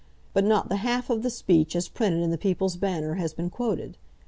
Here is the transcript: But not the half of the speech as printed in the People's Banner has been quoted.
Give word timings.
But 0.33 0.43
not 0.43 0.67
the 0.69 0.77
half 0.77 1.11
of 1.11 1.21
the 1.21 1.29
speech 1.29 1.75
as 1.75 1.87
printed 1.87 2.23
in 2.23 2.31
the 2.31 2.37
People's 2.39 2.75
Banner 2.75 3.13
has 3.21 3.35
been 3.35 3.51
quoted. 3.51 3.99